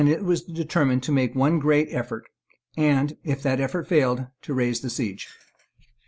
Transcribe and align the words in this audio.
It 0.07 0.23
was 0.25 0.41
determined 0.41 1.03
to 1.03 1.11
make 1.11 1.35
one 1.35 1.59
great 1.59 1.89
effort, 1.91 2.23
and, 2.75 3.15
if 3.23 3.43
that 3.43 3.59
effort 3.59 3.87
failed, 3.87 4.25
to 4.41 4.51
raise 4.55 4.79
the 4.79 4.89
seige. 4.89 5.27